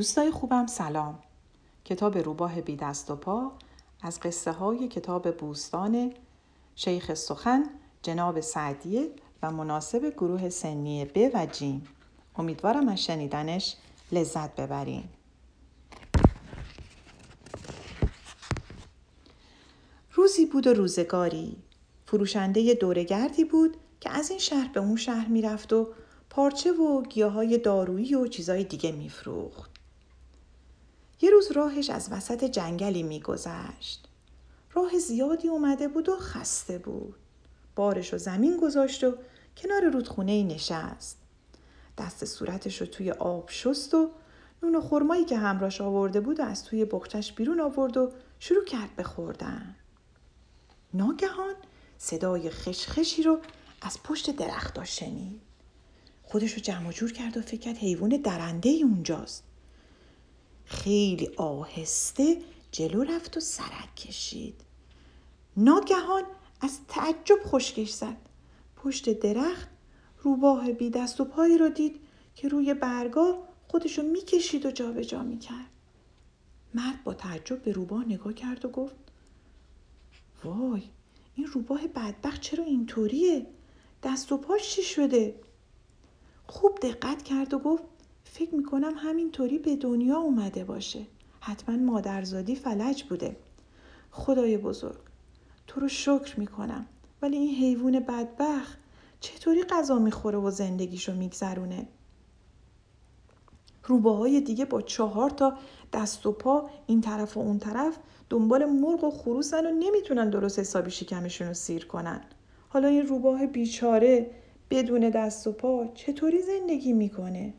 [0.00, 1.18] دوستای خوبم سلام.
[1.84, 3.52] کتاب روباه بی دست و پا
[4.02, 6.14] از قصه های کتاب بوستان
[6.76, 7.64] شیخ سخن
[8.02, 9.10] جناب سعدیه
[9.42, 11.84] و مناسب گروه سنی ب و جیم
[12.36, 13.76] امیدوارم از شنیدنش
[14.12, 15.04] لذت ببرین.
[20.12, 21.56] روزی بود و روزگاری.
[22.06, 25.88] فروشنده دورگردی بود که از این شهر به اون شهر می‌رفت و
[26.30, 29.79] پارچه و گیاهای دارویی و چیزای دیگه میفروخت.
[31.20, 34.08] یه روز راهش از وسط جنگلی میگذشت.
[34.72, 37.14] راه زیادی اومده بود و خسته بود.
[37.76, 39.14] بارش و زمین گذاشت و
[39.56, 41.18] کنار رودخونه نشست.
[41.98, 44.10] دست صورتش رو توی آب شست و
[44.62, 48.64] نون و خرمایی که همراش آورده بود و از توی بخچش بیرون آورد و شروع
[48.64, 49.74] کرد به خوردن.
[50.94, 51.54] ناگهان
[51.98, 53.38] صدای خشخشی رو
[53.82, 55.40] از پشت درخت شنید.
[56.22, 59.49] خودش رو جمع جور کرد و فکر کرد حیوان درنده ای اونجاست.
[60.70, 62.42] خیلی آهسته
[62.72, 64.60] جلو رفت و سرک کشید.
[65.56, 66.22] ناگهان
[66.60, 68.16] از تعجب خشکش زد.
[68.76, 69.68] پشت درخت
[70.18, 72.00] روباه بی دست و پایی رو دید
[72.34, 75.70] که روی برگا خودشو می‌کشید و جابجا می‌کرد.
[76.74, 78.96] مرد با تعجب به روباه نگاه کرد و گفت
[80.44, 80.82] وای
[81.34, 83.46] این روباه بدبخت چرا اینطوریه؟
[84.02, 85.40] دست و پاش چی شده؟
[86.46, 87.82] خوب دقت کرد و گفت
[88.24, 91.06] فکر می‌کنم همینطوری به دنیا اومده باشه.
[91.40, 93.36] حتما مادرزادی فلج بوده.
[94.10, 94.98] خدای بزرگ
[95.66, 96.86] تو رو شکر می‌کنم
[97.22, 98.78] ولی این حیوان بدبخت
[99.20, 101.88] چطوری غذا می‌خوره و زندگیشو میگذرونه؟
[103.84, 105.54] روباهای دیگه با چهار تا
[105.92, 107.98] دست و پا این طرف و اون طرف
[108.30, 112.20] دنبال مرغ و خروسن و نمی‌تونن درست حسابی شکمشون رو سیر کنن.
[112.68, 114.30] حالا این روباه بیچاره
[114.70, 117.54] بدون دست و پا چطوری زندگی می‌کنه؟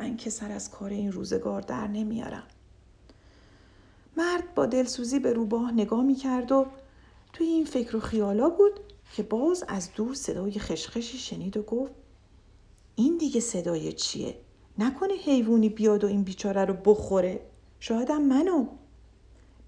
[0.00, 2.42] من که سر از کار این روزگار در نمیارم.
[4.16, 6.66] مرد با دلسوزی به روباه نگاه می‌کرد و
[7.32, 8.80] توی این فکر و خیالا بود
[9.12, 11.92] که باز از دور صدای خشخشی شنید و گفت
[12.96, 14.36] این دیگه صدای چیه؟
[14.78, 17.40] نکنه حیوانی بیاد و این بیچاره رو بخوره
[17.80, 18.66] شایدم منو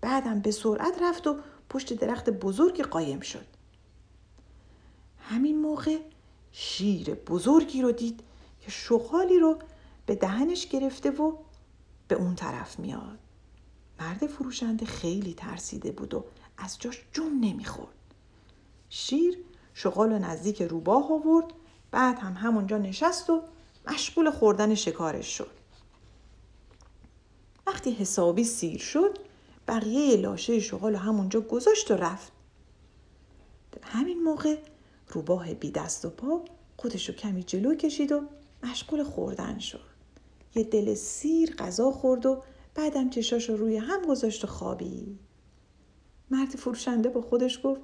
[0.01, 1.37] بعدم به سرعت رفت و
[1.71, 3.47] پشت درخت بزرگی قایم شد
[5.19, 5.99] همین موقع
[6.53, 8.21] شیر بزرگی رو دید
[8.61, 9.59] که شغالی رو
[10.07, 11.37] به دهنش گرفته و
[12.09, 13.19] به اون طرف میاد.
[14.01, 16.25] مرد فروشنده خیلی ترسیده بود و
[16.59, 17.95] از جاش جون نمی‌خورد.
[18.89, 19.39] شیر
[19.75, 21.47] شغال رو نزدیک روباه آورد
[21.91, 23.43] بعد هم همونجا نشست و
[23.93, 25.51] مشغول خوردن شکارش شد.
[27.67, 29.19] وقتی حسابی سیر شد
[29.69, 32.33] بقیه لاشه شغال همونجا گذاشت و رفت.
[33.83, 34.59] همین موقع
[35.09, 36.45] روباه بی دست و پا
[36.77, 38.21] خودشو کمی جلو کشید و
[38.63, 39.92] مشغول خوردن شد.
[40.55, 42.43] یه دل سیر غذا خورد و
[42.75, 45.19] بعدم چشاش رو روی هم گذاشت و خوابید.
[46.31, 47.81] مرد فروشنده با خودش گفت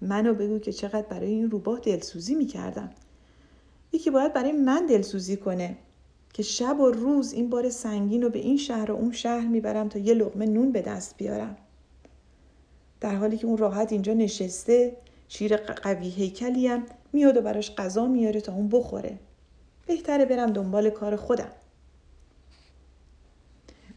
[0.00, 2.90] منو بگو که چقدر برای این روباه دلسوزی می‌کردم.
[3.92, 5.78] یکی باید برای من دلسوزی کنه
[6.32, 9.88] که شب و روز این بار سنگین رو به این شهر و اون شهر می‌برم
[9.88, 11.56] تا یه لغمه نون به دست بیارم.
[13.00, 14.96] در حالی که اون راحت اینجا نشسته
[15.28, 19.18] شیر قوی هیکلی میاد و براش غذا میاره تا اون بخوره.
[19.86, 21.50] بهتره برم دنبال کار خودم.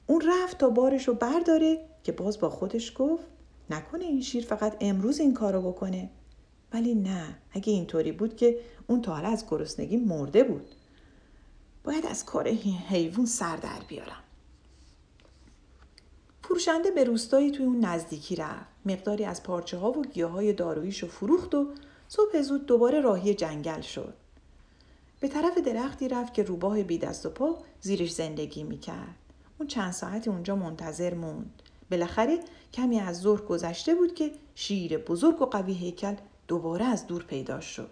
[0.10, 3.24] اون رفت تا بارش رو برداره که باز با خودش گفت
[3.70, 6.10] نکنه این شیر فقط امروز این کارو بکنه.
[6.74, 10.68] ولی نه اگه اینطوری بود که اون تا حالا از گرسنگی مرده بود.
[11.84, 12.48] باید از کار
[12.88, 14.24] حیوان سر در بیارم.
[16.44, 18.70] فروشنده به روستایی توی اون نزدیکی رفت.
[18.86, 21.68] مقداری از پارچه ها و گیاه های دارویش رو فروخت و
[22.08, 24.14] صبح زود دوباره راهی جنگل شد.
[25.20, 29.16] به طرف درختی رفت که روباه بی دست و پا زیرش زندگی می‌کرد.
[29.60, 31.62] اون چند ساعتی اونجا منتظر موند.
[31.92, 32.40] بالاخره
[32.74, 36.16] کمی از ظهر گذشته بود که شیر بزرگ و قوی هیکل
[36.48, 37.90] دوباره از دور پیدا شد.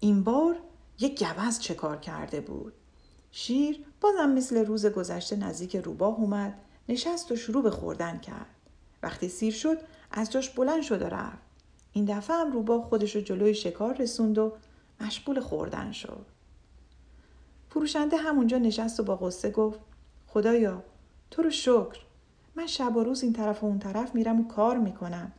[0.00, 0.56] این بار
[1.00, 2.72] یک گوز کار کرده بود؟
[3.30, 6.54] شیر بازم مثل روز گذشته نزدیک روباه اومد
[6.88, 8.46] نشست و شروع به خوردن کرد.
[9.02, 9.78] وقتی سیر شد
[10.10, 11.42] از جاش بلند شد و رفت.
[11.92, 14.52] این دفعه هم روباه خودش رو جلوی شکار رسوند و
[15.00, 16.26] مشغول خوردن شد.
[17.74, 19.80] فروشنده همونجا نشست و با قصه گفت
[20.26, 20.82] خدایا
[21.30, 21.98] تو رو شکر.
[22.54, 25.32] من شب و روز این طرف و اون طرف میرم و کار می‌کنم.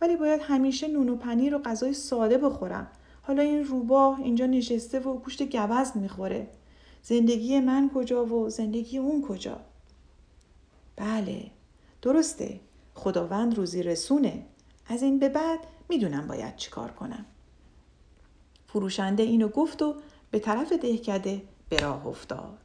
[0.00, 2.86] ولی باید همیشه نون و پنیر و غذای ساده بخورم.
[3.22, 6.48] حالا این روباه اینجا نشسته و گوشت گوزن می‌خوره.
[7.02, 9.60] زندگی من کجا و زندگی اون کجا؟
[10.96, 11.50] بله
[12.02, 12.60] درسته.
[12.94, 14.46] خداوند روزی رسونه.
[14.88, 15.58] از این به بعد
[15.88, 17.24] می‌دونم باید چیکار کنم.
[18.68, 19.94] فروشنده اینو گفت و
[20.30, 22.58] به طرف دهکده به راه افتاد.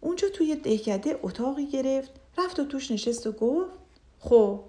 [0.00, 3.78] اونجا توی دهکده اتاقی گرفت رفت و توش نشست و گفت
[4.20, 4.64] خب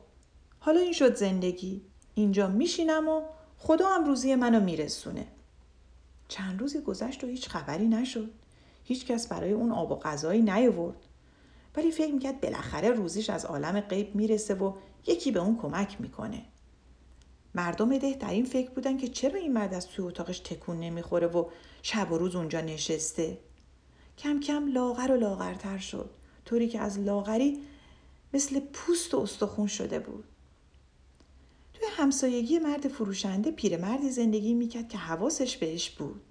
[0.59, 1.81] حالا این شد زندگی.
[2.15, 3.21] اینجا میشینم و
[3.57, 5.27] خدا هم روزی منو میرسونه.
[6.27, 8.31] چند روزی گذشت و هیچ خبری نشد.
[8.83, 11.05] هیچ کس برای اون آب و غذایی نیاورد.
[11.75, 14.73] ولی فکر می‌کرد بالاخره روزیش از عالم غیب می‌رسه و
[15.07, 16.45] یکی به اون کمک می‌کنه.
[17.57, 21.27] مردم ده در این فکر بودن که چرا این مرد از توی اتاقش تکون نمی‌خوره
[21.27, 21.45] و
[21.81, 23.37] شب و روز اونجا نشسته.
[24.17, 26.09] کم کم لاغر و لاغرتر شد.
[26.45, 27.61] طوری که از لاغری
[28.33, 30.23] مثل پوست و استخون شده بود.
[31.73, 36.21] توی همسایگی مرد فروشنده پیرمردی زندگی می‌کرد که حواسش بهش بود.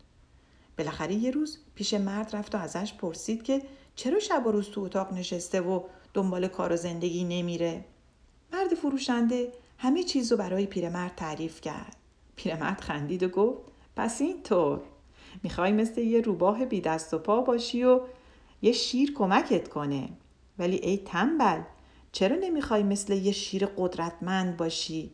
[0.79, 3.63] بالاخره یه روز پیش مرد رفت و ازش پرسید که
[3.95, 5.83] چرا شب و روز تو اتاق نشسته و
[6.15, 7.85] دنبال کار و زندگی نمیره.
[8.53, 11.97] مرد فروشنده همه چیز رو برای پیرمرد تعریف کرد.
[12.37, 13.61] پیرمرد خندید و گفت
[13.97, 14.81] پس اینطور
[15.43, 18.01] می‌خوای مثل یه روباه بی دست و پا باشی و
[18.63, 20.09] یه شیر کمکت کنه.
[20.59, 21.61] ولی ای تنبل
[22.13, 25.11] چرا نمی‌خوای مثل یه شیر قدرتمند باشی؟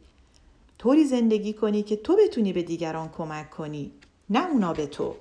[0.79, 3.93] طوری زندگی کنی که تو بتونی به دیگران کمک کنی
[4.31, 5.15] نه اونا به تو.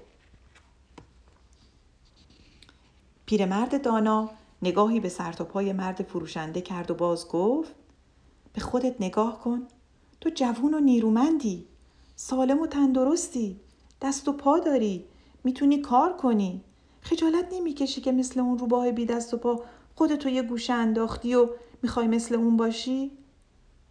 [3.25, 4.29] پیرمرد دانا
[4.61, 5.35] نگاهی به سر
[5.73, 7.71] مرد فروشنده کرد و باز گفت
[8.53, 9.67] به خودت نگاه کن.
[10.21, 11.67] تو جوون و نیرومندی.
[12.15, 13.59] سالم و تندرستی.
[14.01, 15.05] دست و پا داری.
[15.43, 16.63] می‌تونی کار کنی.
[17.01, 19.63] خجالت نمی‌کشی که مثل اون روباه بی دست و پا
[19.95, 21.49] خودتو یه گوشه انداختی و
[21.81, 23.11] می‌خوای مثل اون باشی؟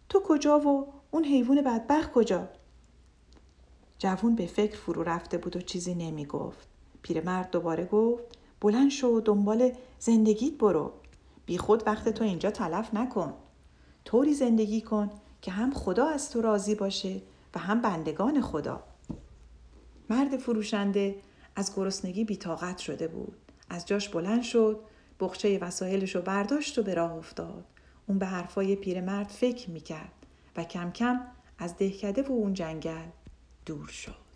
[0.09, 2.47] تو کجا و اون حیوان بدبخت کجا؟
[3.99, 6.67] جوون به فکر فرو رفته بود و چیزی نمی‌گفت.
[7.01, 8.23] پیرمرد دوباره گفت
[8.61, 10.91] بلند شو و دنبال زندگیت برو.
[11.45, 13.33] بی خود وقت تو اینجا تلف نکن.
[14.11, 15.09] طوری زندگی کن
[15.41, 17.21] که هم خدا از تو راضی باشه
[17.55, 18.83] و هم بندگان خدا.
[20.09, 21.15] مرد فروشنده
[21.55, 23.35] از گرسنگی بیتاقت شده بود.
[23.69, 24.79] از جاش بلند شد
[25.19, 27.65] بخچه وسایلش رو برداشت و به راه افتاد.
[28.07, 30.13] اون به حرفای پیرمرد فکر می‌کرد
[30.57, 31.21] و کم کم
[31.57, 33.07] از دهکده و اون جنگل
[33.65, 34.30] دور شد.